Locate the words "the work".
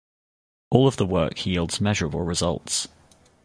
0.97-1.45